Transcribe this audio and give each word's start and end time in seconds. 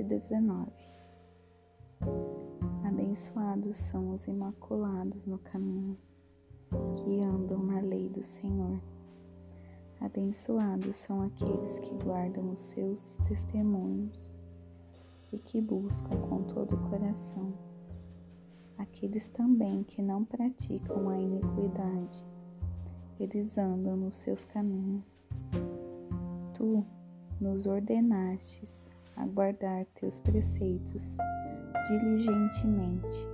119 0.00 0.72
Abençoados 2.82 3.76
são 3.76 4.10
os 4.10 4.26
imaculados 4.26 5.26
no 5.26 5.38
caminho, 5.38 5.94
que 6.96 7.20
andam 7.20 7.62
na 7.62 7.80
lei 7.80 8.08
do 8.08 8.24
Senhor. 8.24 8.80
Abençoados 10.00 10.96
são 10.96 11.20
aqueles 11.20 11.78
que 11.80 11.94
guardam 11.96 12.50
os 12.50 12.60
seus 12.60 13.18
testemunhos 13.28 14.38
e 15.32 15.38
que 15.38 15.60
buscam 15.60 16.16
com 16.28 16.44
todo 16.44 16.76
o 16.76 16.88
coração. 16.88 17.52
Aqueles 18.78 19.28
também 19.28 19.84
que 19.84 20.00
não 20.00 20.24
praticam 20.24 21.10
a 21.10 21.18
iniquidade, 21.18 22.24
eles 23.18 23.58
andam 23.58 23.98
nos 23.98 24.16
seus 24.16 24.44
caminhos. 24.44 25.28
Tu 26.54 26.82
nos 27.38 27.66
ordenastes 27.66 28.90
a 29.16 29.26
guardar 29.26 29.84
teus 29.94 30.20
preceitos 30.20 31.18
diligentemente. 31.88 33.28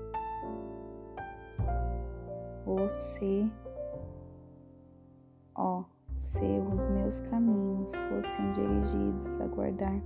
O 2.67 2.89
se, 2.89 3.51
ó, 5.55 5.85
se 6.15 6.45
os 6.73 6.87
meus 6.89 7.21
caminhos 7.21 7.93
fossem 7.95 8.53
dirigidos 8.53 9.41
a 9.41 9.47
guardar 9.47 10.01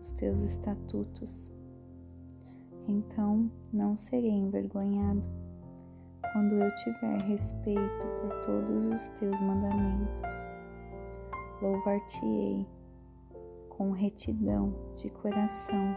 os 0.00 0.12
teus 0.12 0.42
estatutos, 0.42 1.50
então 2.86 3.50
não 3.72 3.96
serei 3.96 4.30
envergonhado 4.30 5.28
quando 6.32 6.54
eu 6.54 6.74
tiver 6.76 7.20
respeito 7.22 8.06
por 8.20 8.40
todos 8.46 8.86
os 8.86 9.08
teus 9.10 9.40
mandamentos. 9.40 10.36
Louvar-te-ei 11.60 12.77
com 13.78 13.92
retidão 13.92 14.74
de 14.96 15.08
coração 15.08 15.94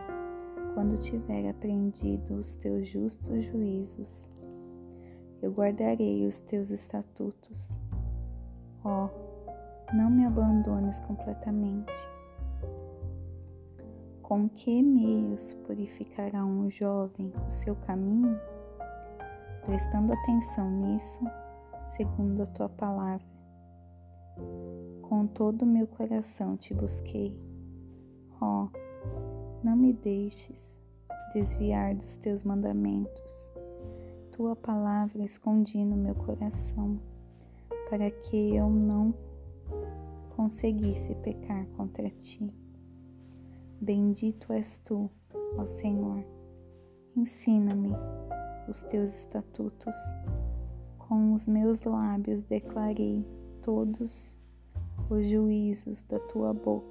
quando 0.76 1.02
tiver 1.02 1.50
aprendido 1.50 2.36
os 2.36 2.54
teus 2.54 2.88
justos 2.88 3.44
juízos. 3.46 4.30
Eu 5.42 5.52
guardarei 5.52 6.28
os 6.28 6.40
teus 6.40 6.70
estatutos. 6.70 7.80
Ó, 8.86 9.08
oh, 9.08 9.96
não 9.96 10.12
me 10.12 10.26
abandones 10.26 11.00
completamente. 11.00 11.92
Com 14.22 14.48
que 14.48 14.84
meios 14.84 15.54
purificará 15.66 16.46
um 16.46 16.70
jovem 16.70 17.34
o 17.48 17.50
seu 17.50 17.76
caminho? 17.76 18.40
Prestando 19.66 20.14
atenção 20.14 20.70
nisso, 20.70 21.20
segundo 21.88 22.44
a 22.44 22.46
tua 22.46 22.70
palavra. 22.70 23.26
Com 25.02 25.26
todo 25.26 25.64
o 25.64 25.68
meu 25.68 25.88
coração 25.88 26.56
te 26.56 26.76
busquei. 26.76 27.51
Ó, 28.42 28.66
oh, 28.66 28.70
não 29.64 29.76
me 29.76 29.94
deixes 29.94 30.82
desviar 31.32 31.94
dos 31.94 32.18
teus 32.18 32.44
mandamentos. 32.44 33.52
Tua 34.32 34.56
palavra 34.56 35.24
escondi 35.24 35.86
no 35.86 35.96
meu 35.96 36.16
coração, 36.16 37.00
para 37.88 38.10
que 38.10 38.56
eu 38.56 38.68
não 38.68 39.14
conseguisse 40.36 41.14
pecar 41.16 41.68
contra 41.78 42.10
ti. 42.10 42.52
Bendito 43.80 44.52
és 44.52 44.80
tu, 44.80 45.08
ó 45.58 45.66
Senhor. 45.68 46.26
Ensina-me 47.16 47.92
os 48.68 48.82
teus 48.82 49.14
estatutos. 49.14 49.96
Com 50.98 51.34
os 51.34 51.46
meus 51.46 51.84
lábios 51.84 52.42
declarei 52.42 53.24
todos 53.62 54.36
os 55.10 55.28
juízos 55.28 56.02
da 56.04 56.20
tua 56.20 56.54
boca 56.54 56.91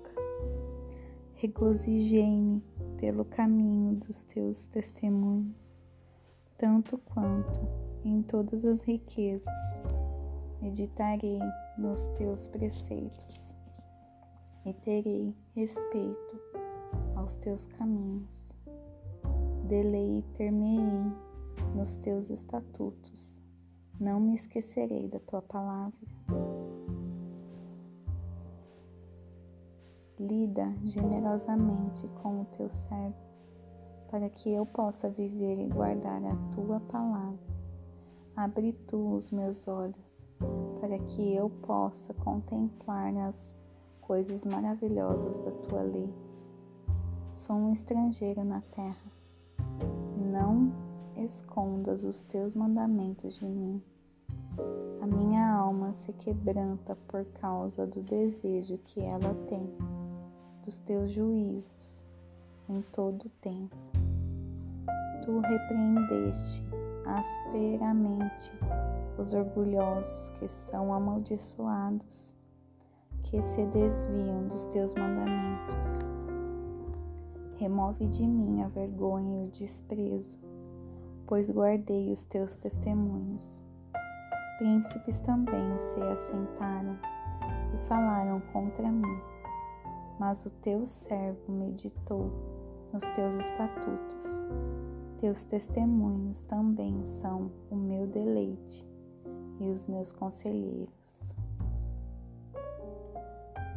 regozijei-me 1.41 2.63
pelo 2.99 3.25
caminho 3.25 3.95
dos 3.95 4.25
teus 4.25 4.67
testemunhos, 4.67 5.83
tanto 6.59 6.99
quanto 6.99 7.61
em 8.05 8.23
todas 8.23 8.63
as 8.65 8.83
riquezas. 8.83 9.59
Meditarei 10.61 11.41
nos 11.79 12.09
teus 12.09 12.47
preceitos 12.49 13.57
e 14.67 14.75
terei 14.75 15.35
respeito 15.57 16.39
aos 17.17 17.35
teus 17.37 17.65
caminhos. 17.65 18.55
Deleiter-me-ei 19.67 21.11
nos 21.75 21.97
teus 21.97 22.29
estatutos, 22.29 23.41
não 23.99 24.21
me 24.21 24.35
esquecerei 24.35 25.09
da 25.09 25.21
tua 25.21 25.41
palavra. 25.41 26.60
Lida 30.21 30.71
generosamente 30.85 32.07
com 32.23 32.43
o 32.43 32.45
teu 32.45 32.71
servo, 32.71 33.17
para 34.11 34.29
que 34.29 34.53
eu 34.53 34.67
possa 34.67 35.09
viver 35.09 35.59
e 35.59 35.67
guardar 35.67 36.23
a 36.25 36.37
tua 36.53 36.79
palavra. 36.81 37.39
Abre 38.37 38.73
tu 38.73 39.15
os 39.15 39.31
meus 39.31 39.67
olhos, 39.67 40.27
para 40.81 40.99
que 40.99 41.35
eu 41.35 41.49
possa 41.49 42.13
contemplar 42.15 43.17
as 43.17 43.55
coisas 44.01 44.45
maravilhosas 44.45 45.39
da 45.41 45.51
tua 45.53 45.83
lei. 45.83 46.13
Sou 47.31 47.57
um 47.57 47.73
estrangeiro 47.73 48.45
na 48.45 48.61
terra. 48.61 49.13
Não 50.17 50.73
escondas 51.17 52.05
os 52.05 52.23
teus 52.23 52.55
mandamentos 52.55 53.35
de 53.39 53.47
mim. 53.47 53.83
A 55.01 55.07
minha 55.07 55.51
alma 55.55 55.93
se 55.93 56.13
quebranta 56.13 56.97
por 57.09 57.25
causa 57.41 57.87
do 57.87 58.03
desejo 58.03 58.79
que 58.79 59.01
ela 59.01 59.35
tem 59.49 59.71
dos 60.71 60.79
teus 60.79 61.11
juízos 61.11 62.05
em 62.69 62.81
todo 62.93 63.25
o 63.25 63.29
tempo. 63.41 63.77
Tu 65.25 65.41
repreendeste 65.41 66.65
asperamente 67.05 68.53
os 69.19 69.35
orgulhosos 69.35 70.31
que 70.39 70.47
são 70.47 70.95
amaldiçoados, 70.95 72.37
que 73.25 73.43
se 73.43 73.67
desviam 73.67 74.47
dos 74.47 74.67
teus 74.67 74.95
mandamentos. 74.95 75.99
Remove 77.57 78.07
de 78.07 78.25
mim 78.25 78.63
a 78.63 78.69
vergonha 78.69 79.43
e 79.43 79.49
o 79.49 79.51
desprezo, 79.51 80.39
pois 81.27 81.51
guardei 81.51 82.13
os 82.13 82.25
teus 82.25 82.55
testemunhos. 82.55 83.61
Príncipes 84.59 85.19
também 85.19 85.77
se 85.77 86.01
assentaram 86.01 86.97
e 87.75 87.89
falaram 87.89 88.41
contra 88.53 88.89
mim 88.89 89.40
mas 90.21 90.45
o 90.45 90.51
teu 90.51 90.85
servo 90.85 91.51
meditou 91.51 92.31
nos 92.93 93.09
teus 93.09 93.37
estatutos. 93.37 94.45
Teus 95.17 95.45
testemunhos 95.45 96.43
também 96.43 97.07
são 97.07 97.51
o 97.71 97.75
meu 97.75 98.07
deleite 98.07 98.87
e 99.59 99.71
os 99.71 99.87
meus 99.87 100.13
conselheiros. 100.13 101.35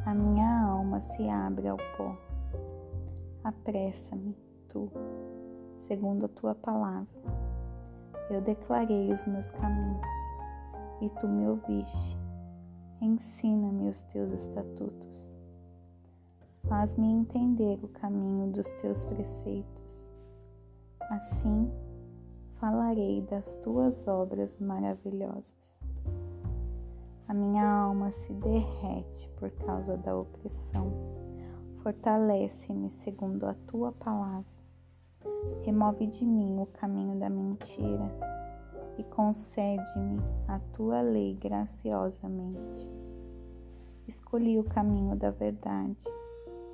A 0.06 0.14
minha 0.14 0.66
alma 0.66 1.00
se 1.00 1.30
abre 1.30 1.70
ao 1.70 1.78
pó. 1.78 2.18
Apressa-me, 3.42 4.36
tu, 4.68 4.92
segundo 5.78 6.26
a 6.26 6.30
tua 6.30 6.54
palavra. 6.54 7.08
Eu 8.30 8.42
declarei 8.42 9.14
os 9.14 9.26
meus 9.28 9.50
caminhos 9.50 10.08
e 11.02 11.10
tu 11.22 11.28
me 11.28 11.48
ouviste. 11.48 12.20
Ensina-me 13.00 13.90
os 13.90 14.04
teus 14.04 14.32
estatutos. 14.32 15.42
Faz-me 16.68 17.08
entender 17.08 17.78
o 17.84 17.90
caminho 17.90 18.50
dos 18.50 18.72
teus 18.74 19.04
preceitos. 19.04 20.12
Assim 21.10 21.70
falarei 22.56 23.22
das 23.22 23.58
tuas 23.58 24.08
obras 24.08 24.58
maravilhosas. 24.60 25.78
A 27.28 27.34
minha 27.34 27.68
alma 27.70 28.12
se 28.12 28.32
derrete 28.34 29.28
por 29.36 29.52
causa 29.52 29.98
da 29.98 30.16
opressão. 30.16 30.94
Fortalece-me 31.82 32.90
segundo 32.90 33.46
a 33.46 33.54
tua 33.54 33.92
palavra. 33.92 34.46
Remove 35.64 36.08
de 36.08 36.26
mim 36.26 36.62
o 36.62 36.66
caminho 36.66 37.20
da 37.20 37.30
mentira 37.30 38.10
e 38.98 39.04
concede-me 39.04 40.22
a 40.48 40.60
tua 40.72 41.02
lei 41.02 41.36
graciosamente. 41.36 42.90
Escolhi 44.08 44.58
o 44.58 44.64
caminho 44.64 45.16
da 45.16 45.30
verdade 45.30 46.06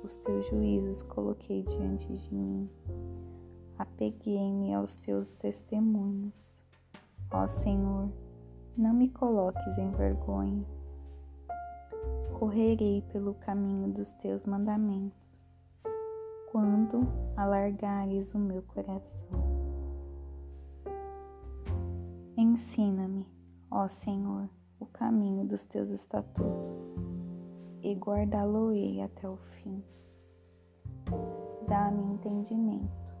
os 0.02 0.16
teus 0.16 0.46
juízos 0.46 1.02
coloquei 1.02 1.62
diante 1.62 2.06
de 2.06 2.34
mim. 2.34 2.70
Apeguei-me 3.78 4.74
aos 4.74 4.96
teus 4.96 5.34
testemunhos. 5.36 6.64
Ó 7.32 7.46
Senhor, 7.46 8.10
não 8.76 8.92
me 8.92 9.08
coloques 9.08 9.78
em 9.78 9.90
vergonha. 9.90 10.64
Correrei 12.38 13.02
pelo 13.12 13.34
caminho 13.34 13.92
dos 13.92 14.12
teus 14.14 14.46
mandamentos, 14.46 15.58
quando 16.50 17.06
alargares 17.36 18.34
o 18.34 18.38
meu 18.38 18.62
coração. 18.62 19.28
Ensina-me, 22.36 23.26
ó 23.70 23.86
Senhor, 23.86 24.48
o 24.78 24.86
caminho 24.86 25.46
dos 25.46 25.66
teus 25.66 25.90
estatutos 25.90 26.98
e 27.82 27.94
guardá-lo-ei 27.94 29.00
até 29.02 29.28
o 29.28 29.36
fim. 29.36 29.82
Dá-me 31.68 32.02
entendimento, 32.14 33.14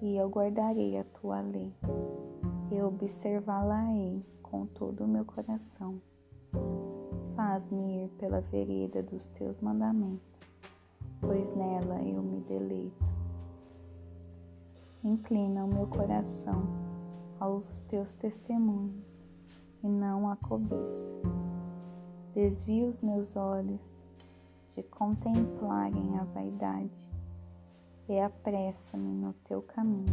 e 0.00 0.16
eu 0.16 0.28
guardarei 0.28 0.98
a 0.98 1.04
tua 1.04 1.40
lei. 1.40 1.74
Eu 2.70 2.88
observá-la-ei 2.88 4.24
com 4.42 4.66
todo 4.66 5.04
o 5.04 5.08
meu 5.08 5.24
coração. 5.24 6.00
Faz-me 7.34 8.04
ir 8.04 8.08
pela 8.10 8.40
vereda 8.40 9.02
dos 9.02 9.26
teus 9.28 9.60
mandamentos, 9.60 10.54
pois 11.20 11.54
nela 11.54 12.00
eu 12.02 12.22
me 12.22 12.40
deleito. 12.40 13.12
Inclina 15.02 15.64
o 15.64 15.68
meu 15.68 15.86
coração 15.86 16.62
aos 17.38 17.80
teus 17.80 18.14
testemunhos 18.14 19.26
e 19.82 19.88
não 19.88 20.28
à 20.28 20.36
cobiça. 20.36 21.12
Desvia 22.34 22.88
os 22.88 23.00
meus 23.00 23.36
olhos 23.36 24.04
de 24.74 24.82
contemplarem 24.82 26.18
a 26.18 26.24
vaidade 26.24 27.08
e 28.08 28.18
apressa-me 28.18 29.14
no 29.14 29.32
teu 29.44 29.62
caminho. 29.62 30.04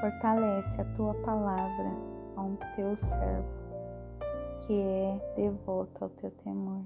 Fortalece 0.00 0.80
a 0.80 0.84
tua 0.94 1.14
palavra 1.14 1.90
a 2.36 2.42
um 2.42 2.54
teu 2.76 2.96
servo, 2.96 3.48
que 4.64 4.72
é 4.72 5.34
devoto 5.34 6.04
ao 6.04 6.10
teu 6.10 6.30
temor. 6.30 6.84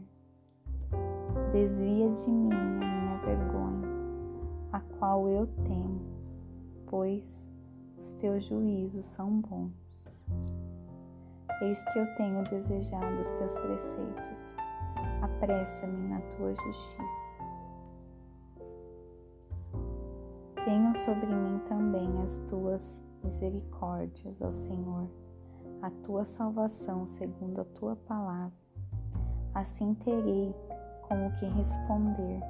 Desvia 1.52 2.11
de 2.11 2.31
mim 2.31 2.55
a 2.55 2.64
minha 2.78 3.19
vergonha, 3.26 3.88
a 4.73 4.81
qual 4.81 5.28
eu 5.28 5.46
temo, 5.67 6.00
pois 6.87 7.46
os 7.99 8.14
teus 8.14 8.43
juízos 8.43 9.05
são 9.05 9.38
bons. 9.38 10.15
Eis 11.58 11.82
que 11.84 11.98
eu 11.98 12.06
tenho 12.16 12.42
desejado 12.42 13.18
os 13.18 13.30
teus 13.30 13.56
preceitos, 13.56 14.54
apressa-me 15.22 16.06
na 16.06 16.20
tua 16.20 16.54
justiça. 16.54 17.36
Venham 20.66 20.94
sobre 20.94 21.26
mim 21.26 21.58
também 21.60 22.22
as 22.22 22.40
tuas 22.40 23.02
misericórdias, 23.24 24.42
ó 24.42 24.52
Senhor, 24.52 25.08
a 25.80 25.90
tua 25.90 26.26
salvação 26.26 27.06
segundo 27.06 27.62
a 27.62 27.64
tua 27.64 27.96
palavra. 27.96 28.52
Assim 29.54 29.94
terei 29.94 30.54
com 31.08 31.26
o 31.26 31.34
que 31.36 31.46
responder 31.46 32.40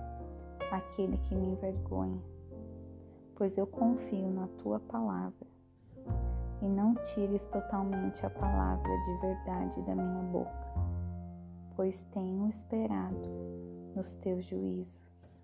àquele 0.73 1.17
que 1.19 1.35
me 1.37 1.53
envergonha, 1.53 2.21
pois 3.37 3.57
eu 3.57 3.69
confio 3.69 4.31
na 4.31 4.49
tua 4.49 4.81
palavra 4.81 5.46
e 6.63 6.67
não 6.67 6.95
tires 6.95 7.47
totalmente 7.47 8.25
a 8.25 8.31
palavra 8.31 8.89
de 8.89 9.21
verdade 9.21 9.83
da 9.83 9.95
minha 9.95 10.23
boca, 10.25 10.75
pois 11.75 12.05
tenho 12.05 12.49
esperado 12.49 13.29
nos 13.95 14.15
teus 14.15 14.45
juízos. 14.45 15.41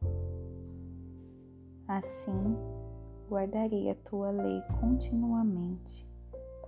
Assim, 1.86 2.56
guardarei 3.28 3.90
a 3.90 3.94
tua 3.94 4.30
lei 4.30 4.62
continuamente, 4.80 6.08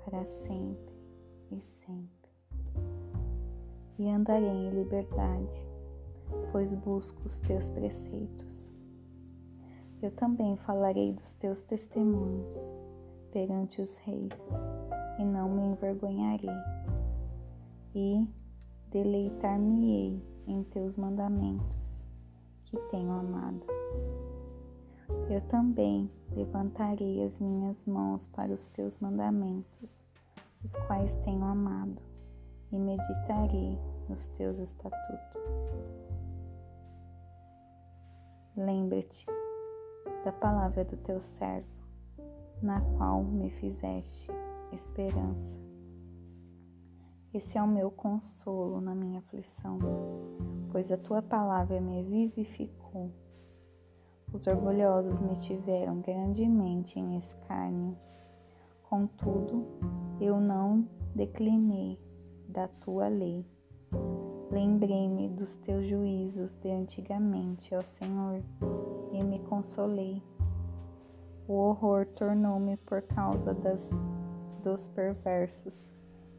para 0.05 0.25
sempre 0.25 0.95
e 1.51 1.61
sempre. 1.63 2.31
E 3.99 4.11
andarei 4.11 4.49
em 4.49 4.71
liberdade, 4.71 5.69
pois 6.53 6.75
busco 6.75 7.23
os 7.25 7.41
teus 7.41 7.71
preceitos. 7.71 8.73
Eu 10.03 10.11
também 10.11 10.57
falarei 10.57 11.13
dos 11.13 11.33
teus 11.33 11.63
testemunhos 11.63 12.75
perante 13.35 13.83
os 13.83 13.97
reis, 13.97 14.61
e 15.19 15.25
não 15.25 15.51
me 15.51 15.63
envergonharei, 15.73 16.49
e 17.93 18.29
deleitar-me-ei 18.93 20.25
em 20.47 20.63
teus 20.63 20.97
mandamentos, 20.97 22.05
que 22.65 22.77
tenho 22.91 23.11
amado. 23.11 23.67
Eu 25.29 25.41
também 25.49 26.09
levantarei 26.31 27.25
as 27.25 27.41
minhas 27.41 27.85
mãos 27.87 28.29
para 28.29 28.53
os 28.53 28.69
teus 28.69 29.01
mandamentos, 29.01 30.05
os 30.63 30.77
quais 30.87 31.17
tenho 31.17 31.45
amado, 31.45 32.01
e 32.71 32.79
meditarei 32.79 33.77
nos 34.09 34.29
teus 34.29 34.59
estatutos. 34.59 35.73
Lembra-te 38.57 39.27
da 40.25 40.31
palavra 40.31 40.85
do 40.85 40.97
teu 40.99 41.21
servo 41.21 41.74
na 42.63 42.81
qual 42.81 43.23
me 43.23 43.51
fizeste 43.51 44.31
esperança. 44.73 45.59
Esse 47.33 47.59
é 47.59 47.63
o 47.63 47.67
meu 47.67 47.91
consolo 47.91 48.81
na 48.81 48.95
minha 48.95 49.19
aflição, 49.19 49.79
pois 50.71 50.93
a 50.93 50.97
tua 50.97 51.21
palavra 51.21 51.81
me 51.81 52.03
vivificou. 52.03 53.11
Os 54.33 54.47
orgulhosos 54.47 55.21
me 55.21 55.35
tiveram 55.37 56.01
grandemente 56.01 56.99
em 56.99 57.17
escárnio, 57.17 57.97
contudo, 58.89 59.67
eu 60.21 60.41
não 60.41 60.89
declinei 61.15 61.99
da 62.49 62.69
tua 62.69 63.09
lei. 63.09 63.45
Lembrei-me 64.51 65.29
dos 65.29 65.57
teus 65.57 65.87
juízos 65.87 66.55
de 66.55 66.71
antigamente, 66.71 67.75
ó 67.75 67.83
Senhor, 67.83 68.41
e 69.13 69.23
me 69.25 69.41
consolei. 69.41 70.23
O 71.47 71.53
horror 71.55 72.07
tornou-me 72.07 72.77
por 72.79 73.03
causa 73.03 73.53
das, 73.53 73.91
dos 74.63 74.89
perversos 74.89 75.93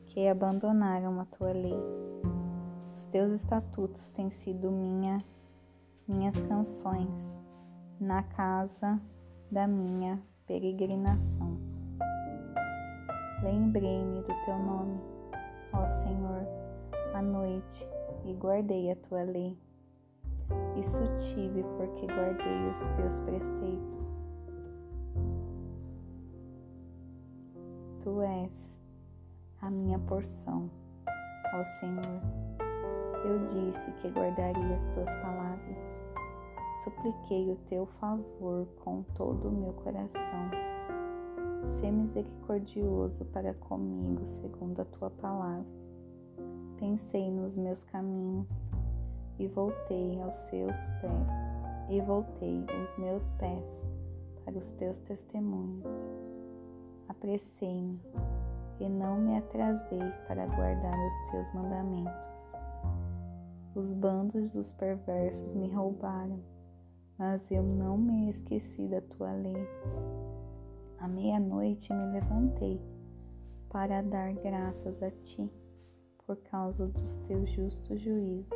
que 0.08 0.28
abandonaram 0.28 1.20
a 1.20 1.26
tua 1.26 1.52
lei. 1.52 1.80
Os 2.92 3.06
teus 3.06 3.32
estatutos 3.42 4.10
têm 4.10 4.32
sido 4.32 4.72
minha, 4.72 5.20
minhas 6.08 6.40
canções 6.40 7.40
na 8.00 8.24
casa 8.24 9.00
da 9.52 9.68
minha 9.68 10.20
peregrinação. 10.48 11.60
Lembrei-me 13.44 14.22
do 14.22 14.34
teu 14.44 14.58
nome, 14.58 15.00
ó 15.72 15.86
Senhor, 15.86 16.48
à 17.14 17.22
noite 17.22 17.88
e 18.24 18.34
guardei 18.34 18.92
a 18.92 18.96
tua 18.96 19.24
lei. 19.24 19.56
Isso 20.78 21.04
tive 21.20 21.64
porque 21.78 22.08
guardei 22.08 22.72
os 22.72 22.84
teus 22.96 23.20
preceitos. 23.20 24.15
Tu 28.16 28.22
és 28.22 28.80
a 29.62 29.70
minha 29.70 30.00
porção, 30.00 30.70
ó 31.54 31.64
Senhor. 31.66 32.22
Eu 33.26 33.44
disse 33.44 33.92
que 33.92 34.08
guardaria 34.08 34.74
as 34.74 34.88
tuas 34.88 35.14
palavras. 35.18 36.02
Supliquei 36.82 37.52
o 37.52 37.58
teu 37.68 37.86
favor 38.00 38.68
com 38.80 39.04
todo 39.18 39.50
o 39.50 39.52
meu 39.52 39.74
coração. 39.74 40.50
Sê 41.62 41.92
misericordioso 41.92 43.26
para 43.26 43.54
comigo, 43.54 44.26
segundo 44.26 44.80
a 44.80 44.86
tua 44.86 45.10
palavra. 45.10 45.68
Pensei 46.78 47.30
nos 47.30 47.58
meus 47.58 47.84
caminhos 47.84 48.72
e 49.38 49.46
voltei 49.46 50.22
aos 50.22 50.38
seus 50.38 50.88
pés, 51.02 51.32
e 51.90 52.00
voltei 52.00 52.66
os 52.82 52.98
meus 52.98 53.28
pés 53.32 53.86
para 54.46 54.58
os 54.58 54.72
teus 54.72 55.00
testemunhos 55.00 56.25
apressei-me 57.26 58.00
e 58.80 58.88
não 58.88 59.18
me 59.18 59.36
atrasei 59.38 60.12
para 60.28 60.46
guardar 60.46 60.96
os 61.08 61.32
teus 61.32 61.52
mandamentos. 61.56 62.54
Os 63.74 63.94
bandos 63.94 64.52
dos 64.52 64.72
perversos 64.72 65.56
me 65.56 65.68
roubaram, 65.68 66.40
mas 67.18 67.50
eu 67.50 67.64
não 67.64 67.98
me 67.98 68.30
esqueci 68.30 68.88
da 68.88 69.02
tua 69.02 69.32
lei. 69.34 69.68
À 71.00 71.08
meia-noite 71.08 71.92
me 71.92 72.12
levantei 72.12 72.80
para 73.70 74.04
dar 74.04 74.32
graças 74.36 75.02
a 75.02 75.10
ti 75.10 75.52
por 76.28 76.38
causa 76.38 76.86
dos 76.86 77.18
teus 77.18 77.50
justos 77.50 78.00
juízos. 78.02 78.54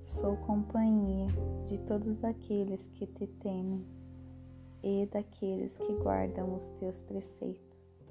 Sou 0.00 0.36
companhia 0.38 1.28
de 1.68 1.78
todos 1.78 2.24
aqueles 2.24 2.88
que 2.88 3.06
te 3.06 3.28
temem 3.28 3.99
e 4.82 5.06
daqueles 5.06 5.76
que 5.76 5.92
guardam 5.94 6.54
os 6.54 6.70
teus 6.70 7.02
preceitos. 7.02 8.06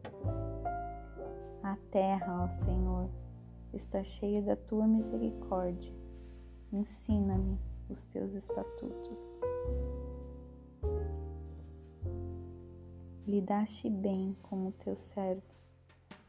A 1.64 1.78
terra, 1.92 2.44
ó 2.44 2.50
Senhor, 2.50 3.10
está 3.74 4.04
cheia 4.04 4.42
da 4.42 4.56
tua 4.56 4.88
misericórdia. 4.88 5.94
Ensina-me 6.72 7.60
os 7.90 8.06
teus 8.06 8.34
estatutos. 8.34 9.40
Lidaste 13.28 13.90
bem 13.90 14.36
com 14.42 14.68
o 14.68 14.72
teu 14.72 14.96
servo, 14.96 15.44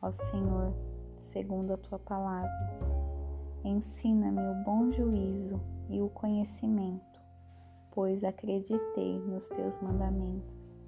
ó 0.03 0.13
Senhor, 0.13 0.75
segundo 1.17 1.73
a 1.73 1.77
tua 1.79 1.99
palavra. 1.99 2.51
Ensina-me 3.65 4.41
o 4.41 4.65
bom 4.65 4.91
juízo 4.91 5.61
e 5.89 6.01
o 6.01 6.09
conhecimento 6.11 7.10
pois 7.93 8.25
acreditei 8.25 9.19
nos 9.21 9.49
teus 9.49 9.79
mandamentos. 9.81 10.83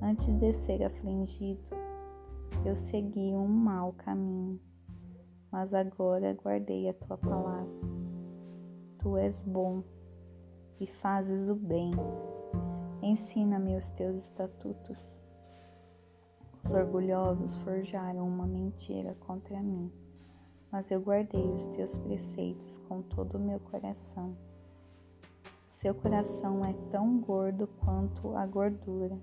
Antes 0.00 0.32
de 0.34 0.52
ser 0.52 0.84
afligido, 0.84 1.70
eu 2.64 2.76
segui 2.76 3.34
um 3.34 3.48
mau 3.48 3.92
caminho, 3.92 4.60
mas 5.50 5.74
agora 5.74 6.34
guardei 6.34 6.88
a 6.88 6.94
tua 6.94 7.16
palavra. 7.16 7.78
Tu 8.98 9.16
és 9.16 9.44
bom, 9.44 9.82
e 10.80 10.86
fazes 10.86 11.48
o 11.48 11.54
bem. 11.54 11.92
Ensina-me 13.02 13.76
os 13.76 13.88
teus 13.90 14.16
estatutos. 14.16 15.24
Os 16.64 16.70
orgulhosos 16.70 17.56
forjaram 17.56 18.26
uma 18.26 18.46
mentira 18.46 19.14
contra 19.20 19.62
mim, 19.62 19.90
mas 20.70 20.90
eu 20.90 21.00
guardei 21.00 21.48
os 21.48 21.66
teus 21.66 21.96
preceitos 21.96 22.78
com 22.78 23.02
todo 23.02 23.38
o 23.38 23.40
meu 23.40 23.58
coração. 23.60 24.36
Seu 25.68 25.94
coração 25.94 26.64
é 26.64 26.72
tão 26.90 27.18
gordo 27.20 27.68
quanto 27.84 28.34
a 28.34 28.46
gordura, 28.46 29.18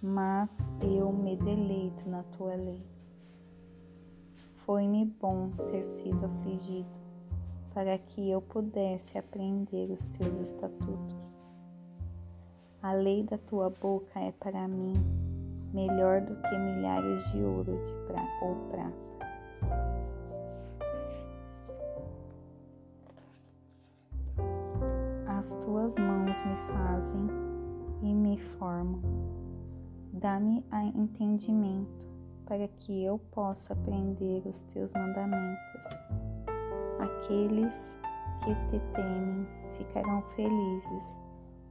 mas 0.00 0.70
eu 0.80 1.12
me 1.12 1.36
deleito 1.36 2.08
na 2.08 2.22
tua 2.22 2.54
lei. 2.54 2.80
Foi-me 4.64 5.04
bom 5.20 5.50
ter 5.68 5.84
sido 5.84 6.24
afligido, 6.24 6.88
para 7.74 7.98
que 7.98 8.30
eu 8.30 8.40
pudesse 8.40 9.18
aprender 9.18 9.90
os 9.90 10.06
teus 10.06 10.38
estatutos. 10.38 11.44
A 12.80 12.92
lei 12.92 13.24
da 13.24 13.36
tua 13.36 13.68
boca 13.68 14.20
é 14.20 14.30
para 14.30 14.68
mim 14.68 14.92
melhor 15.72 16.20
do 16.20 16.36
que 16.36 16.56
milhares 16.56 17.32
de 17.32 17.42
ouro 17.42 17.84
de 17.84 18.06
pra 18.06 18.22
ou 18.42 18.54
prata. 18.70 19.03
As 25.44 25.56
tuas 25.56 25.94
mãos 25.96 26.38
me 26.46 26.56
fazem 26.72 27.26
e 28.00 28.14
me 28.14 28.38
formam. 28.56 29.02
Dá-me 30.10 30.64
entendimento 30.96 32.08
para 32.46 32.66
que 32.66 33.04
eu 33.04 33.18
possa 33.30 33.74
aprender 33.74 34.42
os 34.46 34.62
teus 34.62 34.90
mandamentos. 34.94 35.86
Aqueles 36.98 37.94
que 38.42 38.54
te 38.70 38.80
temem 38.94 39.46
ficarão 39.76 40.22
felizes 40.34 41.18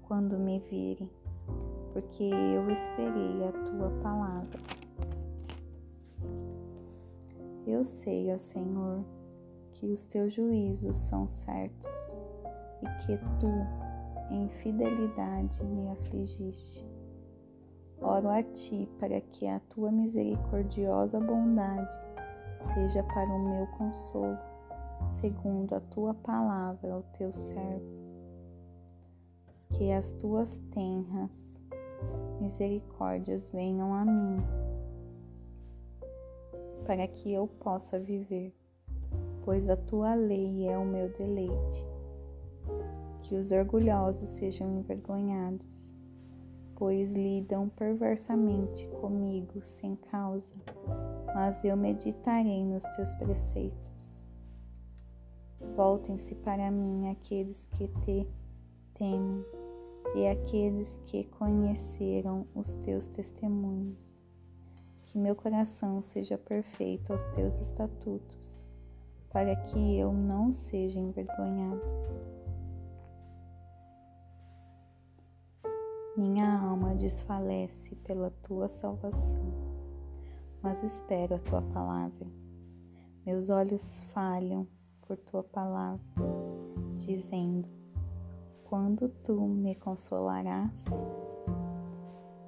quando 0.03 0.37
me 0.37 0.59
virem, 0.69 1.09
porque 1.93 2.25
eu 2.25 2.69
esperei 2.69 3.43
a 3.43 3.51
tua 3.51 3.89
palavra. 4.03 4.59
Eu 7.65 7.83
sei, 7.83 8.31
ó 8.31 8.37
Senhor, 8.37 9.03
que 9.73 9.87
os 9.87 10.05
teus 10.05 10.31
juízos 10.31 10.95
são 10.95 11.27
certos 11.27 12.15
e 12.83 13.05
que 13.05 13.17
tu, 13.39 13.49
em 14.29 14.49
fidelidade, 14.49 15.63
me 15.63 15.89
afligiste. 15.89 16.85
Oro 18.01 18.29
a 18.29 18.43
ti 18.43 18.89
para 18.99 19.21
que 19.21 19.47
a 19.47 19.61
tua 19.61 19.89
misericordiosa 19.89 21.21
bondade 21.21 21.97
seja 22.55 23.01
para 23.03 23.29
o 23.29 23.49
meu 23.49 23.65
consolo, 23.77 24.37
segundo 25.07 25.75
a 25.75 25.79
tua 25.79 26.13
palavra, 26.13 26.97
o 26.97 27.03
teu 27.17 27.31
servo. 27.31 28.03
Que 29.71 29.91
as 29.91 30.11
tuas 30.13 30.59
tenras 30.71 31.61
misericórdias 32.41 33.49
venham 33.49 33.93
a 33.93 34.03
mim, 34.03 34.37
para 36.85 37.07
que 37.07 37.31
eu 37.33 37.47
possa 37.47 37.97
viver, 37.97 38.53
pois 39.45 39.69
a 39.69 39.77
tua 39.77 40.13
lei 40.13 40.67
é 40.67 40.77
o 40.77 40.85
meu 40.85 41.07
deleite. 41.13 41.92
Que 43.23 43.35
os 43.35 43.51
orgulhosos 43.51 44.29
sejam 44.29 44.79
envergonhados 44.79 45.93
pois 46.83 47.13
lidam 47.13 47.69
perversamente 47.69 48.87
comigo 48.99 49.61
sem 49.63 49.95
causa, 49.95 50.55
mas 51.33 51.63
eu 51.63 51.77
meditarei 51.77 52.65
nos 52.65 52.83
teus 52.89 53.13
preceitos. 53.15 54.25
Voltem-se 55.77 56.35
para 56.35 56.69
mim 56.69 57.09
aqueles 57.09 57.67
que 57.67 57.87
te 57.87 58.27
temem 58.95 59.45
e 60.15 60.27
aqueles 60.27 60.99
que 61.05 61.23
conheceram 61.23 62.45
os 62.53 62.75
teus 62.75 63.07
testemunhos. 63.07 64.21
Que 65.05 65.17
meu 65.17 65.35
coração 65.35 66.01
seja 66.01 66.37
perfeito 66.37 67.13
aos 67.13 67.27
teus 67.27 67.55
estatutos, 67.59 68.65
para 69.29 69.55
que 69.55 69.97
eu 69.97 70.11
não 70.11 70.51
seja 70.51 70.99
envergonhado. 70.99 71.93
Minha 76.15 76.59
alma 76.59 76.93
desfalece 76.93 77.95
pela 77.95 78.29
tua 78.29 78.69
salvação, 78.69 79.41
mas 80.61 80.83
espero 80.83 81.33
a 81.33 81.39
tua 81.39 81.63
palavra. 81.63 82.27
Meus 83.25 83.49
olhos 83.49 84.03
falham 84.13 84.67
por 85.01 85.17
tua 85.17 85.41
palavra, 85.41 86.03
dizendo: 86.97 87.67
Quando 88.63 89.09
tu 89.09 89.41
me 89.41 89.73
consolarás? 89.73 90.85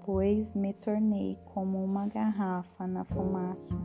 Pois 0.05 0.53
me 0.53 0.71
tornei 0.71 1.39
como 1.51 1.83
uma 1.83 2.05
garrafa 2.05 2.85
na 2.85 3.03
fumaça. 3.03 3.75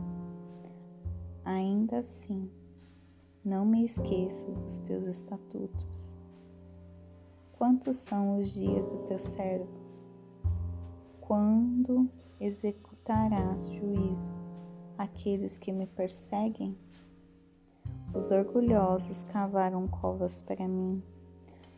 Ainda 1.43 1.97
assim, 1.97 2.51
não 3.43 3.65
me 3.65 3.83
esqueço 3.83 4.51
dos 4.51 4.77
teus 4.77 5.05
estatutos 5.05 6.20
Quantos 7.61 7.97
são 7.97 8.39
os 8.39 8.51
dias 8.55 8.91
do 8.91 8.97
teu 9.03 9.19
servo? 9.19 9.69
Quando 11.19 12.09
executarás 12.39 13.67
juízo 13.67 14.31
àqueles 14.97 15.59
que 15.59 15.71
me 15.71 15.85
perseguem? 15.85 16.75
Os 18.15 18.31
orgulhosos 18.31 19.21
cavaram 19.25 19.87
covas 19.87 20.41
para 20.41 20.67
mim, 20.67 21.03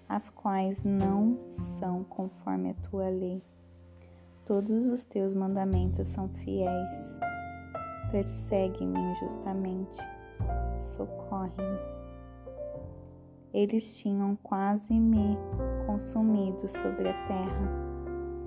as 0.07 0.29
quais 0.29 0.85
não 0.85 1.37
são 1.49 2.05
conforme 2.05 2.69
a 2.69 2.75
tua 2.75 3.09
lei. 3.09 3.43
Todos 4.45 4.87
os 4.87 5.03
teus 5.03 5.33
mandamentos 5.33 6.07
são 6.07 6.29
fiéis. 6.29 7.19
Persegue-me 8.09 8.97
injustamente, 8.97 9.99
socorre-me. 10.77 12.03
Eles 13.53 13.97
tinham 13.97 14.35
quase 14.37 14.99
me 14.99 15.37
consumido 15.93 16.67
sobre 16.67 17.07
a 17.07 17.27
terra, 17.27 17.69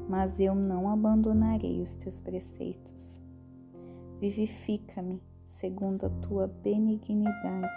mas 0.08 0.40
eu 0.40 0.52
não 0.52 0.90
abandonarei 0.90 1.80
os 1.80 1.94
teus 1.94 2.20
preceitos. 2.20 3.22
Vivifica-me 4.18 5.22
segundo 5.44 6.06
a 6.06 6.10
tua 6.26 6.48
benignidade. 6.48 7.72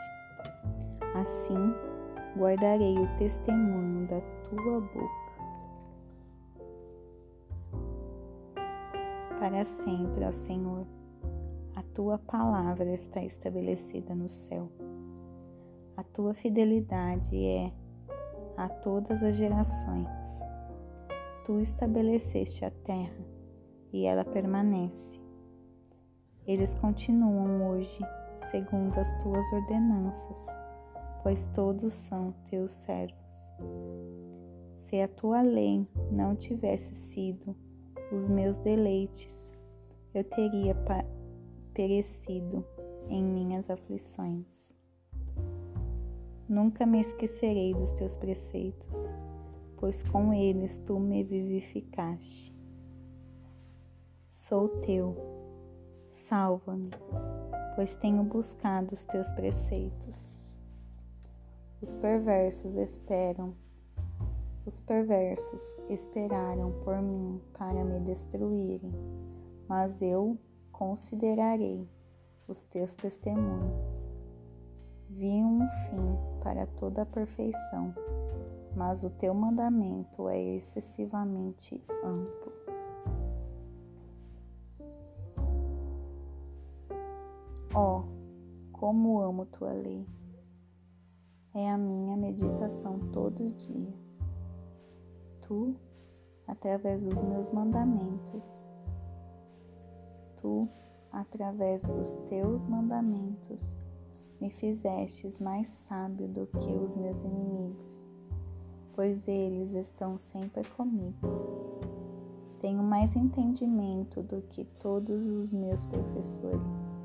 Assim 1.13 1.71
guardarei 2.35 2.97
o 2.97 3.15
testemunho 3.17 4.07
da 4.07 4.19
tua 4.49 4.81
boca. 4.81 5.29
Para 9.39 9.63
sempre, 9.63 10.25
ó 10.25 10.31
Senhor, 10.31 10.87
a 11.75 11.83
tua 11.93 12.17
palavra 12.17 12.91
está 12.91 13.23
estabelecida 13.23 14.15
no 14.15 14.27
céu. 14.27 14.71
A 15.95 16.01
tua 16.03 16.33
fidelidade 16.33 17.37
é 17.37 17.71
a 18.59 18.67
todas 18.67 19.23
as 19.23 19.37
gerações. 19.37 20.43
Tu 21.45 21.61
estabeleceste 21.61 22.65
a 22.65 22.69
terra 22.69 23.25
e 23.93 24.05
ela 24.05 24.25
permanece. 24.25 25.19
Eles 26.45 26.75
continuam 26.75 27.69
hoje 27.69 27.99
segundo 28.37 28.97
as 28.97 29.13
tuas 29.23 29.49
ordenanças, 29.53 30.47
pois 31.23 31.45
todos 31.47 31.93
são 31.93 32.33
teus 32.49 32.73
servos. 32.73 33.53
Se 34.77 34.99
a 35.01 35.07
tua 35.07 35.41
lei 35.41 35.87
não 36.11 36.35
tivesse 36.35 36.93
sido 36.93 37.55
os 38.11 38.29
meus 38.29 38.59
deleites, 38.59 39.53
eu 40.13 40.23
teria 40.23 40.75
perecido 41.73 42.65
em 43.07 43.23
minhas 43.23 43.69
aflições. 43.69 44.77
Nunca 46.49 46.83
me 46.83 46.99
esquecerei 46.99 47.75
dos 47.75 47.91
teus 47.91 48.17
preceitos, 48.17 49.13
pois 49.77 50.01
com 50.01 50.33
eles 50.33 50.79
tu 50.79 50.99
me 50.99 51.23
vivificaste. 51.23 52.51
Sou 54.27 54.67
teu, 54.81 55.15
salva-me, 56.07 56.89
pois 57.75 57.95
tenho 57.95 58.23
buscado 58.23 58.95
os 58.95 59.05
teus 59.05 59.31
preceitos. 59.33 60.39
Os 61.83 61.93
perversos 61.93 62.75
esperam, 62.75 63.53
os 64.65 64.79
perversos 64.79 65.77
esperaram 65.87 66.71
por 66.83 66.99
mim 66.99 67.39
para 67.53 67.85
me 67.85 67.99
destruírem, 67.99 68.91
mas 69.67 70.01
eu 70.01 70.35
considerarei 70.71 71.87
os 72.47 72.65
teus 72.65 72.95
testemunhos 72.95 74.09
vi 75.19 75.43
um 75.43 75.67
fim 75.67 76.17
para 76.41 76.65
toda 76.65 77.01
a 77.01 77.05
perfeição, 77.05 77.93
mas 78.73 79.03
o 79.03 79.09
teu 79.09 79.33
mandamento 79.33 80.29
é 80.29 80.41
excessivamente 80.55 81.83
amplo. 82.01 82.53
Ó, 87.75 87.99
oh, 87.99 88.03
como 88.71 89.19
amo 89.19 89.45
tua 89.45 89.73
lei! 89.73 90.07
É 91.53 91.69
a 91.69 91.77
minha 91.77 92.15
meditação 92.15 92.97
todo 93.11 93.51
dia. 93.51 93.93
tu, 95.41 95.75
através 96.47 97.05
dos 97.05 97.21
meus 97.23 97.51
mandamentos, 97.51 98.65
tu, 100.37 100.69
através 101.11 101.83
dos 101.83 102.13
teus 102.29 102.65
mandamentos, 102.65 103.75
me 104.39 104.49
fizestes 104.49 105.39
mais 105.39 105.67
sábio 105.67 106.27
do 106.27 106.47
que 106.47 106.71
os 106.71 106.95
meus 106.95 107.21
inimigos, 107.21 108.07
pois 108.93 109.27
eles 109.27 109.73
estão 109.73 110.17
sempre 110.17 110.63
comigo. 110.69 111.79
Tenho 112.59 112.83
mais 112.83 113.15
entendimento 113.15 114.21
do 114.21 114.41
que 114.41 114.65
todos 114.79 115.27
os 115.27 115.53
meus 115.53 115.85
professores, 115.85 117.01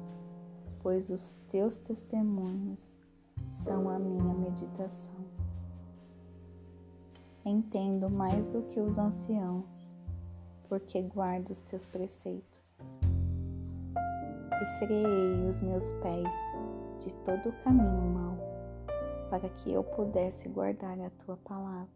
pois 0.81 1.11
os 1.11 1.35
teus 1.49 1.79
testemunhos 1.79 2.99
são 3.49 3.89
a 3.89 3.99
minha 3.99 4.35
meditação. 4.35 5.15
Entendo 7.45 8.11
mais 8.11 8.49
do 8.49 8.63
que 8.63 8.81
os 8.81 8.99
anciãos, 8.99 9.95
porque 10.69 11.03
guardo 11.03 11.51
os 11.51 11.61
teus 11.61 11.89
preceitos. 11.89 12.91
E 13.97 14.79
freei 14.79 15.49
os 15.49 15.61
meus 15.61 15.93
pés 15.93 16.35
de 17.05 17.15
todo 17.17 17.51
o 17.51 17.53
caminho 17.63 18.03
mau, 18.15 18.37
para 19.29 19.49
que 19.51 19.71
eu 19.71 19.85
pudesse 19.85 20.49
guardar 20.49 20.99
a 21.01 21.11
tua 21.11 21.37
palavra. 21.37 21.89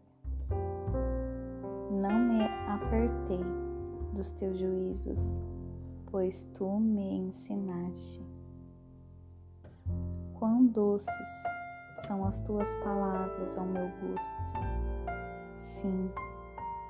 Não 1.91 2.19
me 2.19 2.43
apertei 2.67 3.43
dos 4.13 4.31
teus 4.33 4.59
juízos, 4.59 5.41
pois 6.11 6.43
tu 6.53 6.79
me 6.79 7.17
ensinaste. 7.17 8.21
Quão 10.37 10.67
doces 10.67 11.43
são 12.07 12.23
as 12.23 12.39
tuas 12.41 12.73
palavras 12.75 13.57
ao 13.57 13.65
meu 13.65 13.87
gosto. 13.87 14.53
Sim, 15.59 16.11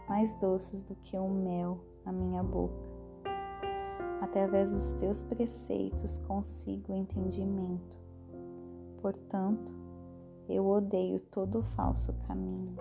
mais 0.10 0.36
doces 0.36 0.84
do 0.84 0.96
que 0.96 1.18
o 1.18 1.30
mel 1.30 1.80
à 2.06 2.12
minha 2.12 2.44
boca. 2.44 2.90
Através 4.22 4.72
dos 4.72 4.92
teus 5.00 5.24
preceitos 5.24 6.20
consigo 6.20 6.94
entendimento. 6.94 7.99
Portanto, 9.01 9.74
eu 10.48 10.68
odeio 10.68 11.20
todo 11.20 11.62
falso 11.62 12.18
caminho. 12.27 12.75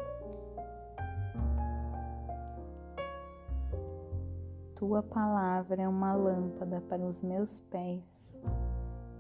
Tua 4.75 5.03
palavra 5.03 5.83
é 5.83 5.89
uma 5.89 6.15
lâmpada 6.15 6.81
para 6.81 7.03
os 7.03 7.23
meus 7.23 7.61
pés 7.61 8.39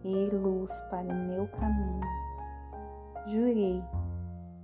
e 0.05 0.31
luz 0.35 0.81
para 0.83 1.07
o 1.07 1.26
meu 1.26 1.49
caminho. 1.49 2.07
Jurei, 3.26 3.83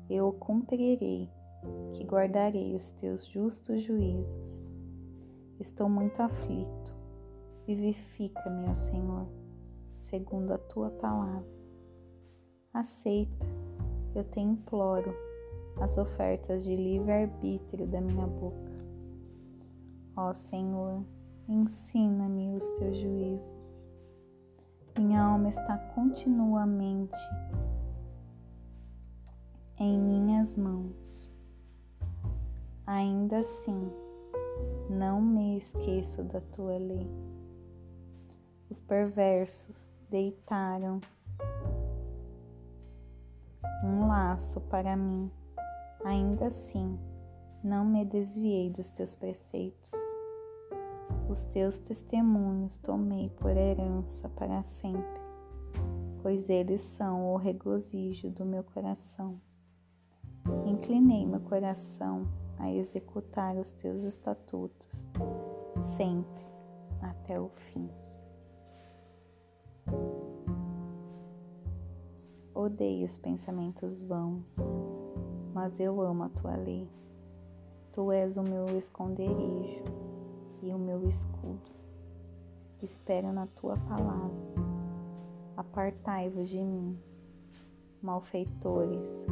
eu 0.08 0.32
cumprirei, 0.32 1.28
que 1.92 2.04
guardarei 2.04 2.74
os 2.74 2.90
teus 2.92 3.26
justos 3.26 3.82
juízos. 3.82 4.72
Estou 5.60 5.88
muito 5.88 6.22
aflito. 6.22 6.94
Vivifica-me, 7.66 8.68
ó 8.68 8.74
Senhor, 8.74 9.26
segundo 9.94 10.52
a 10.52 10.58
tua 10.58 10.90
palavra. 10.90 11.53
Aceita, 12.74 13.46
eu 14.16 14.24
te 14.24 14.40
imploro, 14.40 15.14
as 15.80 15.96
ofertas 15.96 16.64
de 16.64 16.74
livre-arbítrio 16.74 17.86
da 17.86 18.00
minha 18.00 18.26
boca. 18.26 18.74
Ó 20.16 20.34
Senhor, 20.34 21.04
ensina-me 21.48 22.56
os 22.56 22.68
teus 22.70 22.98
juízos. 22.98 23.88
Minha 24.98 25.22
alma 25.22 25.50
está 25.50 25.78
continuamente 25.94 27.16
em 29.78 29.96
minhas 29.96 30.56
mãos. 30.56 31.32
Ainda 32.88 33.38
assim, 33.38 33.88
não 34.90 35.22
me 35.22 35.58
esqueço 35.58 36.24
da 36.24 36.40
tua 36.40 36.76
lei. 36.76 37.08
Os 38.68 38.80
perversos 38.80 39.92
deitaram 40.10 41.00
um 43.84 44.08
laço 44.08 44.60
para 44.62 44.96
mim. 44.96 45.30
Ainda 46.04 46.46
assim, 46.46 46.98
não 47.62 47.84
me 47.84 48.04
desviei 48.04 48.70
dos 48.70 48.90
teus 48.90 49.14
preceitos. 49.14 50.00
Os 51.28 51.44
teus 51.46 51.78
testemunhos 51.78 52.78
tomei 52.78 53.28
por 53.30 53.50
herança 53.50 54.28
para 54.28 54.62
sempre, 54.62 55.20
pois 56.22 56.48
eles 56.48 56.80
são 56.80 57.32
o 57.32 57.36
regozijo 57.36 58.30
do 58.30 58.44
meu 58.44 58.62
coração. 58.62 59.40
Inclinei 60.66 61.26
meu 61.26 61.40
coração 61.40 62.28
a 62.58 62.70
executar 62.70 63.56
os 63.56 63.72
teus 63.72 64.02
estatutos, 64.02 65.12
sempre 65.78 66.44
até 67.00 67.40
o 67.40 67.48
fim. 67.48 68.03
Odeio 72.56 73.04
os 73.04 73.18
pensamentos 73.18 74.00
vãos, 74.00 74.56
mas 75.52 75.80
eu 75.80 76.00
amo 76.00 76.22
a 76.22 76.28
tua 76.28 76.54
lei. 76.54 76.88
Tu 77.92 78.12
és 78.12 78.36
o 78.36 78.44
meu 78.44 78.66
esconderijo 78.78 79.82
e 80.62 80.72
o 80.72 80.78
meu 80.78 81.04
escudo. 81.08 81.72
Espero 82.80 83.32
na 83.32 83.48
tua 83.48 83.76
palavra. 83.76 84.54
Apartai-vos 85.56 86.48
de 86.48 86.62
mim, 86.62 86.96
malfeitores, 88.00 89.26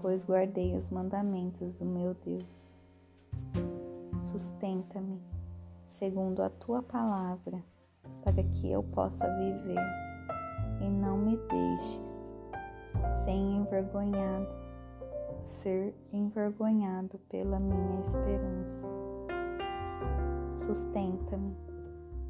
pois 0.00 0.22
guardei 0.22 0.76
os 0.76 0.90
mandamentos 0.90 1.74
do 1.74 1.84
meu 1.84 2.14
Deus. 2.14 2.78
Sustenta-me 4.16 5.20
segundo 5.84 6.40
a 6.40 6.48
tua 6.48 6.84
palavra, 6.84 7.64
para 8.22 8.44
que 8.44 8.70
eu 8.70 8.80
possa 8.80 9.26
viver, 9.26 9.84
e 10.80 10.88
não 10.88 11.18
me 11.18 11.36
deixes 11.36 12.09
sem 13.24 13.56
envergonhado, 13.56 14.56
ser 15.42 15.94
envergonhado 16.12 17.18
pela 17.28 17.58
minha 17.58 18.00
esperança. 18.00 18.88
Sustenta-me, 20.50 21.56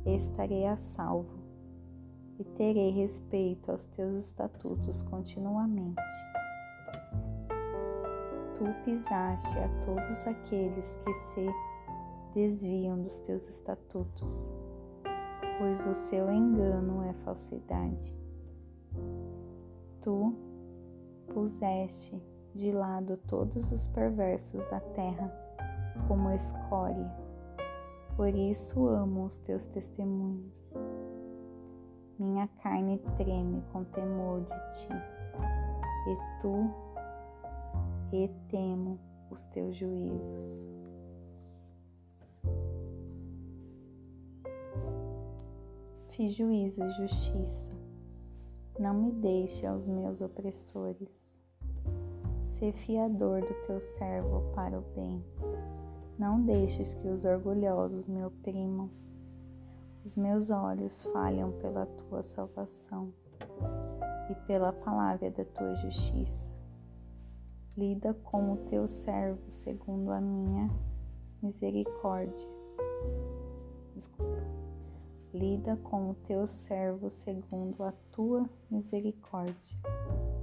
estarei 0.05 0.67
a 0.67 0.77
salvo 0.77 1.41
e 2.39 2.45
terei 2.45 2.91
respeito 2.91 3.71
aos 3.71 3.85
teus 3.87 4.27
estatutos 4.27 5.03
continuamente. 5.03 6.01
Tu 8.55 8.65
pisaste 8.85 9.59
a 9.59 9.69
todos 9.85 10.27
aqueles 10.27 10.97
que 10.97 11.15
se 11.15 11.47
desviam 12.35 13.01
dos 13.01 13.19
teus 13.21 13.49
estatutos, 13.49 14.53
pois 15.59 15.87
o 15.87 15.95
seu 15.95 16.31
engano 16.31 17.03
é 17.05 17.13
falsidade. 17.25 18.15
Tu 20.03 20.50
puseste 21.33 22.21
de 22.55 22.73
lado 22.73 23.17
todos 23.29 23.71
os 23.71 23.87
perversos 23.89 24.67
da 24.67 24.81
terra 24.81 25.33
como 26.09 26.31
escória. 26.31 27.11
Por 28.17 28.35
isso 28.35 28.87
amo 28.87 29.25
os 29.25 29.39
teus 29.39 29.67
testemunhos. 29.67 30.75
Minha 32.19 32.49
carne 32.63 32.99
treme 33.17 33.63
com 33.73 33.85
temor 33.85 34.43
de 34.43 34.81
ti, 34.81 34.93
e 36.09 36.41
tu 36.41 36.71
e 38.13 38.29
temo 38.49 38.99
os 39.31 39.47
teus 39.47 39.77
juízos. 39.77 40.69
Fiz 46.09 46.35
juízo 46.35 46.85
e 46.85 46.91
justiça 46.91 47.90
não 48.81 48.95
me 48.95 49.13
deixe 49.13 49.67
aos 49.67 49.87
meus 49.87 50.23
opressores. 50.23 51.39
Sê 52.41 52.73
fiador 52.73 53.43
do 53.43 53.55
teu 53.67 53.79
servo 53.79 54.41
para 54.55 54.79
o 54.79 54.83
bem. 54.95 55.23
Não 56.19 56.41
deixes 56.41 56.95
que 56.95 57.07
os 57.07 57.27
orgulhosos 57.27 58.09
me 58.09 58.25
oprimam. 58.25 58.91
Os 60.03 60.17
meus 60.17 60.49
olhos 60.49 61.03
falham 61.13 61.53
pela 61.53 61.85
tua 61.85 62.23
salvação 62.23 63.13
e 64.31 64.35
pela 64.47 64.73
palavra 64.73 65.31
da 65.31 65.45
tua 65.45 65.75
justiça. 65.75 66.51
Lida 67.77 68.15
com 68.15 68.55
o 68.55 68.57
teu 68.65 68.89
servo 68.89 69.51
segundo 69.51 70.11
a 70.11 70.23
minha 70.23 70.71
misericórdia. 71.43 72.49
Desculpa 73.95 74.60
lida 75.33 75.77
com 75.77 76.11
o 76.11 76.15
teu 76.15 76.47
servo 76.47 77.09
segundo 77.09 77.83
a 77.83 77.93
tua 78.13 78.49
misericórdia. 78.71 79.79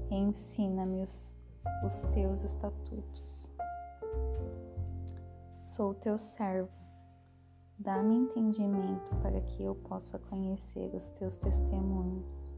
Ensina-me 0.09 1.03
os, 1.03 1.35
os 1.83 2.03
teus 2.13 2.43
estatutos. 2.43 3.51
Sou 5.59 5.93
teu 5.93 6.17
servo. 6.17 6.71
Dá-me 7.77 8.15
entendimento 8.15 9.15
para 9.21 9.41
que 9.41 9.63
eu 9.63 9.75
possa 9.75 10.17
conhecer 10.17 10.93
os 10.95 11.09
teus 11.11 11.37
testemunhos. 11.37 12.53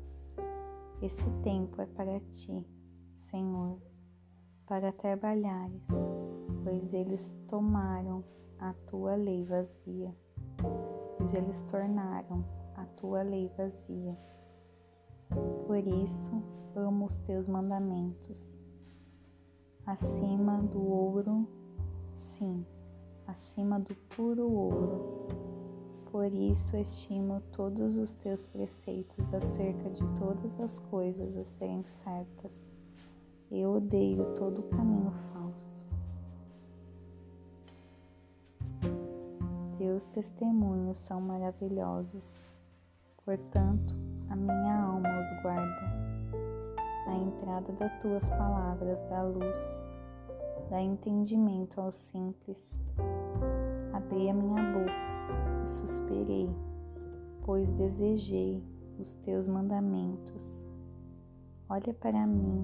Esse 1.02 1.30
tempo 1.44 1.82
é 1.82 1.86
para 1.86 2.20
ti, 2.20 2.66
Senhor, 3.14 3.82
para 4.66 4.92
trabalhares, 4.92 5.88
pois 6.64 6.94
eles 6.94 7.36
tomaram 7.48 8.24
a 8.60 8.74
tua 8.86 9.16
lei 9.16 9.44
vazia, 9.44 10.16
pois 11.20 11.34
eles 11.34 11.62
tornaram 11.64 12.46
a 12.78 12.86
tua 12.86 13.22
lei 13.22 13.52
vazia. 13.58 14.18
Por 15.68 15.86
isso 15.86 16.32
amo 16.74 17.06
os 17.06 17.20
teus 17.20 17.46
mandamentos. 17.48 18.58
Acima 19.86 20.64
do 20.64 20.82
ouro, 20.82 21.46
sim, 22.14 22.66
acima 23.28 23.80
do 23.80 23.94
puro 24.16 24.50
ouro. 24.50 25.28
Por 26.10 26.34
isso 26.34 26.76
estimo 26.78 27.42
todos 27.52 27.98
os 27.98 28.16
teus 28.16 28.48
preceitos 28.48 29.34
acerca 29.34 29.90
de 29.90 30.08
todas 30.18 30.58
as 30.60 30.80
coisas 30.80 31.36
a 31.36 31.44
serem 31.44 31.84
certas. 31.86 32.72
Eu 33.52 33.74
odeio 33.74 34.36
todo 34.36 34.64
caminho 34.64 35.12
falso. 35.12 35.39
Teus 39.90 40.06
testemunhos 40.06 41.00
são 41.00 41.20
maravilhosos, 41.20 42.44
portanto, 43.26 43.96
a 44.30 44.36
minha 44.36 44.84
alma 44.84 45.10
os 45.20 45.42
guarda. 45.42 46.36
A 47.08 47.16
entrada 47.16 47.74
das 47.74 47.92
tuas 48.00 48.30
palavras 48.30 49.02
dá 49.10 49.24
luz, 49.24 49.82
dá 50.70 50.80
entendimento 50.80 51.82
aos 51.82 51.96
simples. 51.96 52.80
Abri 53.92 54.30
a 54.30 54.34
minha 54.34 54.62
boca 54.74 55.64
e 55.64 55.68
suspirei, 55.68 56.56
pois 57.44 57.72
desejei 57.72 58.64
os 59.00 59.16
teus 59.16 59.48
mandamentos. 59.48 60.64
Olha 61.68 61.96
para 61.96 62.28
mim 62.28 62.64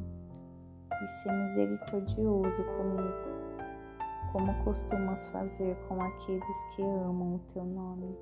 e 1.04 1.08
ser 1.08 1.32
misericordioso 1.32 2.64
comigo, 2.78 3.35
como 4.36 4.54
costumas 4.66 5.30
fazer 5.30 5.78
com 5.88 6.02
aqueles 6.02 6.64
que 6.76 6.82
amam 6.82 7.36
o 7.36 7.40
teu 7.54 7.64
nome. 7.64 8.14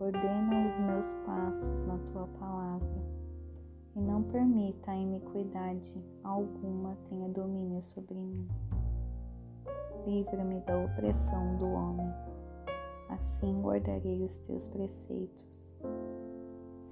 Ordena 0.00 0.66
os 0.66 0.76
meus 0.80 1.12
passos 1.24 1.84
na 1.84 1.96
tua 2.10 2.26
palavra 2.36 3.00
e 3.94 4.00
não 4.00 4.24
permita 4.24 4.90
a 4.90 4.96
iniquidade 4.96 5.94
alguma 6.24 6.96
tenha 7.08 7.28
domínio 7.28 7.80
sobre 7.80 8.16
mim. 8.16 8.48
Livra-me 10.04 10.58
da 10.62 10.78
opressão 10.78 11.56
do 11.56 11.70
homem, 11.70 12.12
assim 13.08 13.62
guardarei 13.62 14.24
os 14.24 14.36
teus 14.38 14.66
preceitos. 14.66 15.76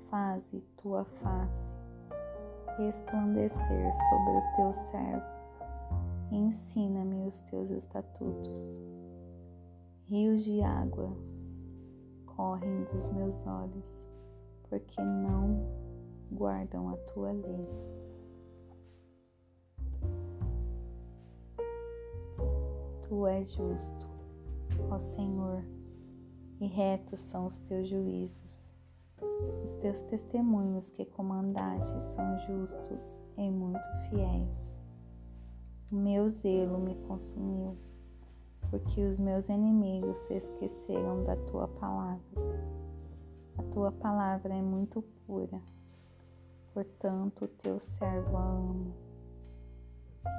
Faze 0.08 0.60
tua 0.80 1.04
face 1.04 1.74
resplandecer 2.78 3.92
sobre 3.92 4.36
o 4.36 4.52
teu 4.54 4.72
servo 4.72 5.37
ensina-me 6.30 7.26
os 7.26 7.40
teus 7.42 7.70
estatutos. 7.70 8.80
Rios 10.06 10.44
de 10.44 10.62
águas 10.62 11.18
correm 12.24 12.84
dos 12.84 13.08
meus 13.12 13.46
olhos, 13.46 14.08
porque 14.68 15.02
não 15.02 15.66
guardam 16.32 16.88
a 16.88 16.96
tua 16.96 17.32
lei. 17.32 17.68
Tu 23.02 23.26
és 23.26 23.50
justo, 23.50 24.06
ó 24.90 24.98
Senhor, 24.98 25.64
e 26.60 26.66
retos 26.66 27.20
são 27.20 27.46
os 27.46 27.58
teus 27.58 27.88
juízos. 27.88 28.74
Os 29.64 29.74
teus 29.74 30.02
testemunhos 30.02 30.90
que 30.90 31.04
comandaste 31.04 32.02
são 32.02 32.38
justos 32.40 33.20
e 33.36 33.50
muito 33.50 33.88
fiéis. 34.08 34.87
Meu 35.90 36.28
zelo 36.28 36.76
me 36.76 36.94
consumiu, 37.06 37.74
porque 38.68 39.06
os 39.06 39.18
meus 39.18 39.48
inimigos 39.48 40.18
se 40.18 40.34
esqueceram 40.34 41.24
da 41.24 41.34
tua 41.34 41.66
palavra. 41.66 42.20
A 43.56 43.62
tua 43.62 43.90
palavra 43.90 44.54
é 44.54 44.60
muito 44.60 45.00
pura, 45.26 45.58
portanto, 46.74 47.46
o 47.46 47.48
teu 47.48 47.80
servo 47.80 48.36
a 48.36 48.44
ama. 48.44 48.94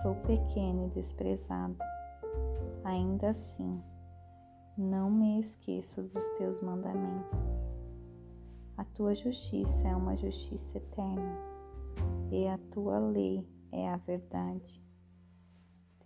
Sou 0.03 0.13
pequeno 0.17 0.85
e 0.85 0.89
desprezado, 0.89 1.77
ainda 2.83 3.31
assim, 3.31 3.81
não 4.77 5.09
me 5.09 5.39
esqueço 5.39 6.03
dos 6.03 6.27
teus 6.37 6.61
mandamentos. 6.61 7.71
A 8.77 8.83
tua 8.83 9.15
justiça 9.15 9.87
é 9.87 9.95
uma 9.95 10.15
justiça 10.15 10.77
eterna, 10.77 11.39
e 12.29 12.47
a 12.47 12.59
tua 12.69 12.99
lei 12.99 13.43
é 13.71 13.89
a 13.89 13.97
verdade. 13.97 14.87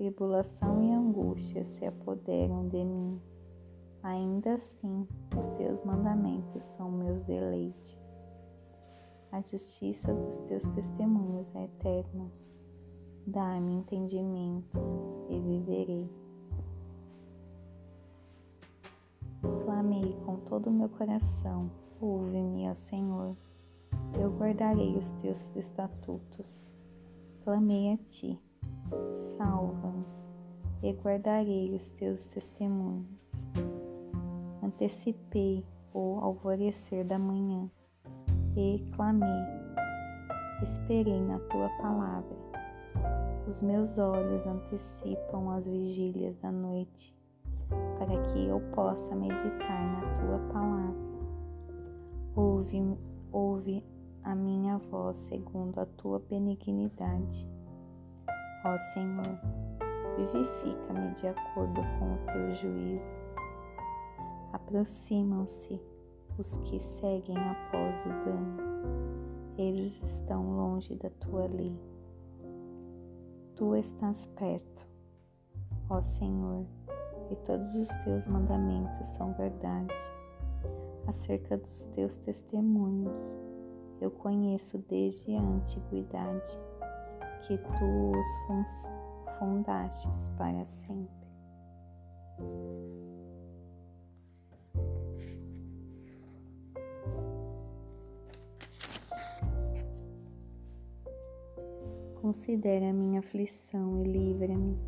Tribulação 0.03 0.83
e 0.83 0.91
angústia 0.91 1.63
se 1.63 1.85
apoderam 1.85 2.67
de 2.67 2.83
mim. 2.83 3.21
Ainda 4.03 4.55
assim, 4.55 5.07
os 5.33 5.47
teus 5.47 5.81
mandamentos 5.81 6.61
são 6.61 6.91
meus 6.91 7.23
deleites. 7.23 8.21
A 9.31 9.39
justiça 9.39 10.13
dos 10.13 10.39
teus 10.39 10.63
testemunhos 10.75 11.49
é 11.55 11.63
eterna. 11.63 12.29
Dá-me 13.25 13.75
entendimento 13.75 14.77
e 15.29 15.39
viverei. 15.39 16.09
Clamei 19.63 20.17
com 20.25 20.35
todo 20.35 20.67
o 20.67 20.73
meu 20.73 20.89
coração 20.89 21.71
Ouve-me, 22.01 22.69
ó 22.69 22.75
Senhor, 22.75 23.37
eu 24.19 24.29
guardarei 24.37 24.97
os 24.97 25.13
teus 25.13 25.49
estatutos. 25.55 26.67
Clamei 27.45 27.93
a 27.93 27.97
ti, 28.09 28.37
salva-me, 29.09 30.05
e 30.81 30.93
guardarei 30.93 31.73
os 31.73 31.91
teus 31.91 32.25
testemunhos. 32.27 33.45
Antecipei 34.61 35.65
o 35.93 36.19
alvorecer 36.19 37.05
da 37.05 37.19
manhã 37.19 37.69
e 38.55 38.83
clamei, 38.95 39.29
esperei 40.61 41.21
na 41.21 41.39
tua 41.39 41.69
palavra. 41.81 42.37
Os 43.47 43.61
meus 43.61 43.97
olhos 43.97 44.45
antecipam 44.45 45.51
as 45.51 45.67
vigílias 45.67 46.37
da 46.37 46.51
noite, 46.51 47.15
para 47.97 48.21
que 48.23 48.45
eu 48.45 48.59
possa 48.73 49.15
meditar 49.15 50.01
na 50.01 50.13
tua 50.13 50.39
palavra 50.51 51.13
Ouve, 52.35 52.97
ouve 53.31 53.85
a 54.23 54.33
minha 54.33 54.79
voz 54.79 55.17
segundo 55.17 55.77
a 55.77 55.85
tua 55.85 56.17
benignidade. 56.17 57.47
Ó 58.65 58.77
Senhor, 58.77 59.39
vivifica-me 60.15 61.13
de 61.15 61.27
acordo 61.27 61.81
com 61.99 62.13
o 62.13 62.17
teu 62.31 62.55
juízo. 62.55 63.17
Aproximam-se 64.53 65.81
os 66.37 66.55
que 66.59 66.79
seguem 66.79 67.37
após 67.37 68.05
o 68.05 68.09
dano. 68.23 68.57
Eles 69.57 70.01
estão 70.01 70.55
longe 70.55 70.95
da 70.95 71.09
tua 71.09 71.45
lei. 71.47 71.77
Tu 73.53 73.75
estás 73.75 74.27
perto, 74.27 74.87
ó 75.89 76.01
Senhor, 76.01 76.65
e 77.31 77.35
todos 77.35 77.75
os 77.75 77.89
teus 78.05 78.25
mandamentos 78.27 79.05
são 79.07 79.33
verdade 79.33 79.93
acerca 81.05 81.57
dos 81.57 81.85
teus 81.87 82.15
testemunhos. 82.15 83.37
Eu 83.99 84.09
conheço 84.09 84.77
desde 84.87 85.35
a 85.35 85.41
antiguidade 85.41 86.62
que 87.47 87.57
tu 87.57 88.11
os 88.11 88.89
fundastes 89.37 90.29
para 90.37 90.65
sempre. 90.65 91.23
Considera 102.21 102.89
a 102.89 102.93
minha 102.93 103.19
aflição 103.19 103.99
e 103.99 104.03
livra-me, 104.03 104.79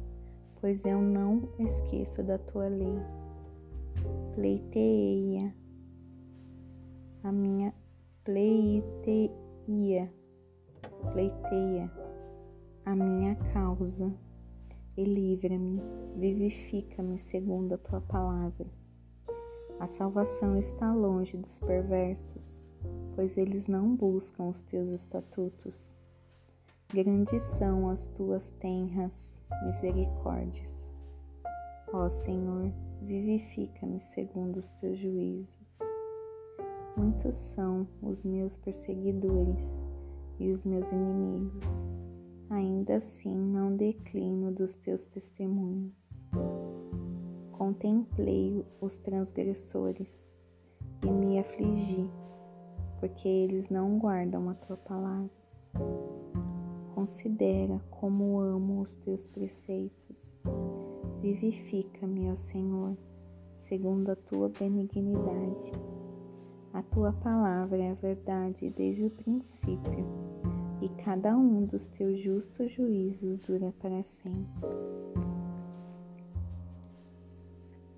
pois 0.62 0.86
eu 0.86 1.02
não 1.02 1.50
esqueço 1.60 2.24
da 2.24 2.38
tua 2.38 2.70
lei. 2.70 2.98
Pleiteia 4.34 5.54
a 7.24 7.32
minha 7.32 7.74
pleiteia, 8.24 10.12
pleiteia 11.12 12.05
a 12.86 12.96
minha 12.96 13.36
causa 13.52 14.14
e 14.96 15.04
livra-me, 15.04 15.82
vivifica-me 16.16 17.18
segundo 17.18 17.74
a 17.74 17.78
tua 17.78 18.00
palavra. 18.00 18.68
A 19.80 19.88
salvação 19.88 20.56
está 20.56 20.94
longe 20.94 21.36
dos 21.36 21.60
perversos, 21.60 22.64
pois 23.16 23.36
eles 23.38 23.68
não 23.68 23.96
buscam 23.96 24.48
os 24.48 24.62
teus 24.62 24.90
estatutos. 24.90 25.98
Grandes 26.94 27.42
são 27.42 27.90
as 27.90 28.08
tuas 28.08 28.52
tenras 28.52 29.42
misericórdias. 29.66 30.92
Ó 31.92 32.08
Senhor, 32.08 32.72
vivifica-me 33.02 34.00
segundo 34.00 34.58
os 34.58 34.70
teus 34.70 35.00
juízos. 35.00 35.80
Muitos 36.96 37.36
são 37.36 37.88
os 38.02 38.24
meus 38.24 38.58
perseguidores 38.58 39.84
e 40.40 40.52
os 40.52 40.64
meus 40.64 40.92
inimigos, 40.92 41.84
ainda 42.50 42.98
assim 42.98 43.36
não 43.36 43.76
declino 43.76 44.52
dos 44.52 44.76
teus 44.76 45.06
testemunhos. 45.06 46.26
Contemplei 47.52 48.66
os 48.82 48.98
transgressores 48.98 50.36
e 51.04 51.12
me 51.12 51.40
afligi, 51.40 52.10
porque 53.00 53.28
eles 53.28 53.70
não 53.70 53.98
guardam 53.98 54.50
a 54.50 54.54
tua 54.54 54.78
palavra. 54.78 55.32
Considera 56.94 57.80
como 57.90 58.40
amo 58.40 58.82
os 58.82 58.96
teus 58.96 59.28
preceitos. 59.28 60.38
Vivifica-me, 61.22 62.32
ó 62.32 62.36
Senhor, 62.36 62.98
segundo 63.58 64.12
a 64.12 64.16
tua 64.16 64.50
benignidade. 64.50 65.72
A 66.74 66.84
tua 66.84 67.14
palavra 67.14 67.78
é 67.78 67.92
a 67.92 67.96
verdade 67.96 68.70
desde 68.70 69.06
o 69.06 69.10
princípio, 69.10 70.06
cada 71.06 71.38
um 71.38 71.64
dos 71.64 71.86
teus 71.86 72.18
justos 72.18 72.72
juízos 72.72 73.38
dura 73.38 73.72
para 73.80 74.02
sempre. 74.02 74.42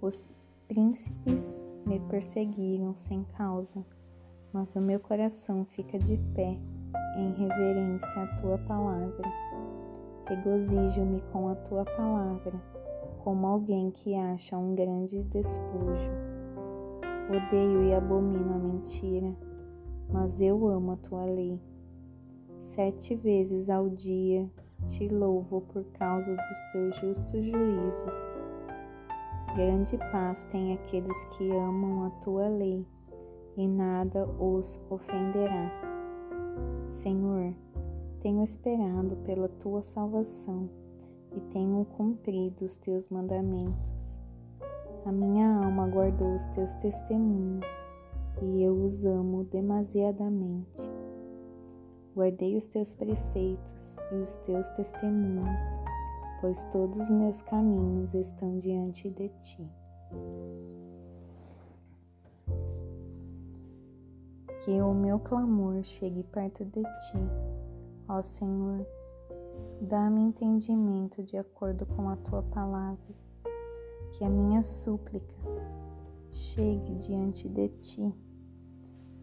Os 0.01 0.25
príncipes 0.67 1.63
me 1.85 2.01
perseguiram 2.01 2.93
sem 2.97 3.23
causa, 3.37 3.81
mas 4.51 4.75
o 4.75 4.81
meu 4.81 4.99
coração 4.99 5.63
fica 5.63 5.97
de 5.97 6.17
pé 6.35 6.59
em 7.15 7.31
reverência 7.31 8.23
à 8.23 8.27
tua 8.41 8.57
palavra. 8.57 9.23
Regozijo-me 10.27 11.21
com 11.31 11.47
a 11.47 11.55
tua 11.55 11.85
palavra, 11.85 12.61
como 13.23 13.47
alguém 13.47 13.89
que 13.89 14.15
acha 14.15 14.57
um 14.57 14.75
grande 14.75 15.23
despojo. 15.23 16.11
Odeio 17.29 17.83
e 17.83 17.93
abomino 17.93 18.53
a 18.53 18.59
mentira, 18.59 19.33
mas 20.11 20.41
eu 20.41 20.67
amo 20.67 20.91
a 20.91 20.97
tua 20.97 21.23
lei. 21.23 21.57
Sete 22.59 23.15
vezes 23.15 23.69
ao 23.69 23.89
dia 23.89 24.49
te 24.85 25.07
louvo 25.07 25.61
por 25.61 25.83
causa 25.93 26.35
dos 26.35 26.71
teus 26.71 26.95
justos 26.97 27.45
juízos. 27.45 28.37
Grande 29.55 29.97
paz 30.11 30.43
tem 30.45 30.73
aqueles 30.73 31.23
que 31.25 31.49
amam 31.51 32.05
a 32.05 32.09
tua 32.21 32.47
lei, 32.47 32.85
e 33.55 33.67
nada 33.67 34.27
os 34.39 34.83
ofenderá. 34.89 35.71
Senhor, 36.89 37.53
tenho 38.21 38.43
esperado 38.43 39.15
pela 39.17 39.47
tua 39.47 39.83
salvação 39.83 40.69
e 41.35 41.39
tenho 41.51 41.85
cumprido 41.85 42.65
os 42.65 42.77
teus 42.77 43.09
mandamentos. 43.09 44.19
A 45.05 45.11
minha 45.11 45.63
alma 45.63 45.87
guardou 45.87 46.33
os 46.33 46.45
teus 46.47 46.73
testemunhos 46.75 47.85
e 48.41 48.63
eu 48.63 48.73
os 48.83 49.05
amo 49.05 49.43
demasiadamente. 49.45 50.96
Guardei 52.17 52.57
os 52.57 52.65
teus 52.65 52.95
preceitos 52.95 53.95
e 54.11 54.15
os 54.15 54.35
teus 54.37 54.67
testemunhos 54.69 55.79
pois 56.39 56.63
todos 56.65 56.97
os 56.97 57.09
meus 57.09 57.41
caminhos 57.41 58.13
estão 58.13 58.59
diante 58.59 59.09
de 59.09 59.29
ti. 59.29 59.69
Que 64.63 64.81
o 64.81 64.93
meu 64.93 65.19
clamor 65.19 65.83
chegue 65.83 66.23
perto 66.23 66.65
de 66.65 66.83
ti, 66.83 67.17
ó 68.07 68.21
Senhor. 68.21 68.85
Dá-me 69.81 70.21
entendimento 70.21 71.23
de 71.23 71.37
acordo 71.37 71.85
com 71.85 72.09
a 72.09 72.15
tua 72.17 72.41
palavra, 72.41 73.15
que 74.11 74.23
a 74.23 74.29
minha 74.29 74.63
súplica 74.63 75.35
chegue 76.31 76.95
diante 76.95 77.47
de 77.47 77.69
ti. 77.69 78.15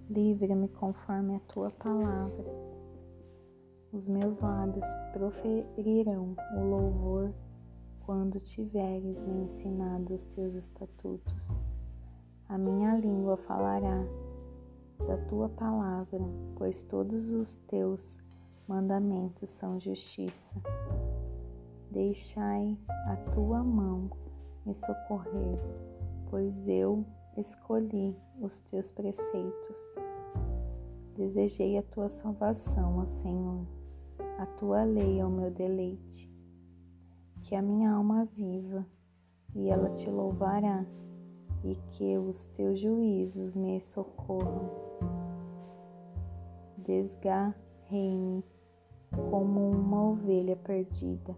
Livra-me 0.09 0.69
conforme 0.69 1.37
a 1.37 1.41
tua 1.41 1.71
palavra 1.71 2.74
os 3.95 4.09
meus 4.09 4.41
lábios 4.41 4.85
proferirão 5.13 6.35
o 6.57 6.61
louvor 6.65 7.33
quando 8.05 8.41
tiveres 8.41 9.23
me 9.23 9.45
ensinado 9.45 10.13
os 10.13 10.27
teus 10.27 10.53
estatutos. 10.55 11.63
A 12.49 12.59
minha 12.59 12.97
língua 12.97 13.37
falará 13.37 14.05
da 15.07 15.17
tua 15.29 15.49
palavra, 15.49 16.19
pois 16.57 16.83
todos 16.83 17.29
os 17.29 17.55
teus 17.69 18.19
mandamentos 18.67 19.49
são 19.51 19.79
justiça. 19.79 20.61
Deixai 21.89 22.77
a 23.07 23.15
tua 23.31 23.63
mão 23.63 24.11
me 24.67 24.75
socorrer, 24.75 25.61
pois 26.29 26.67
eu 26.67 27.07
escolhi 27.37 28.17
os 28.41 28.59
teus 28.59 28.91
preceitos. 28.91 29.95
Desejei 31.15 31.79
a 31.79 31.83
tua 31.85 32.09
salvação, 32.09 32.99
ó 32.99 33.07
Senhor 33.07 33.65
a 34.39 34.47
tua 34.47 34.85
lei 34.85 35.21
é 35.21 35.25
o 35.25 35.31
meu 35.31 35.51
deleite. 35.51 36.33
Que 37.43 37.55
a 37.55 37.63
minha 37.63 37.93
alma 37.93 38.25
viva 38.25 38.87
e 39.55 39.69
ela 39.71 39.89
te 39.91 40.11
louvará, 40.11 40.85
e 41.63 41.77
que 41.93 42.19
os 42.19 42.45
teus 42.47 42.81
juízos 42.81 43.55
me 43.55 43.81
socorram. 43.81 44.71
Desgarrei-me 46.79 48.45
como 49.31 49.71
uma 49.71 50.11
ovelha 50.11 50.57
perdida. 50.57 51.37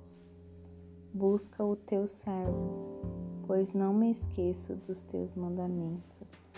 Busca 1.13 1.63
o 1.65 1.77
teu 1.77 2.07
servo, 2.07 3.01
pois 3.47 3.75
não 3.75 3.93
me 3.93 4.11
esqueço 4.11 4.75
dos 4.75 5.03
teus 5.03 5.35
mandamentos. 5.37 6.49